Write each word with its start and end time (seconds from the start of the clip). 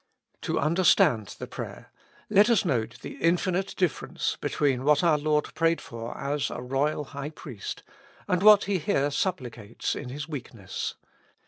To 0.41 0.57
understand 0.57 1.35
the 1.37 1.45
prayer, 1.45 1.91
let 2.27 2.49
us 2.49 2.65
note 2.65 2.97
the 3.03 3.17
infinite 3.17 3.75
difference 3.77 4.35
between 4.41 4.83
what 4.83 5.03
our 5.03 5.19
Lord 5.19 5.53
prayed 5.53 5.79
for 5.79 6.17
as 6.17 6.49
a 6.49 6.59
Royal 6.59 7.03
High 7.03 7.29
Priest, 7.29 7.83
and 8.27 8.41
what 8.41 8.63
He 8.63 8.79
here 8.79 9.11
supplicates 9.11 9.93
in 9.95 10.09
His 10.09 10.27
weakness. 10.27 10.95